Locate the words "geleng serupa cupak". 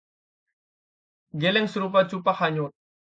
1.43-2.37